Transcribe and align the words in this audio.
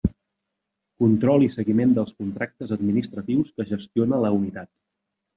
Control 1.01 1.43
i 1.47 1.49
seguiment 1.55 1.91
dels 1.97 2.15
contractes 2.23 2.73
administratius 2.77 3.51
que 3.59 3.67
gestiona 3.73 4.23
la 4.25 4.33
unitat. 4.39 4.71